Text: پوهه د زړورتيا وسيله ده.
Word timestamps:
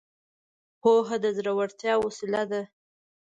پوهه 0.81 1.15
د 1.23 1.25
زړورتيا 1.37 1.93
وسيله 2.05 2.43
ده. 2.51 2.61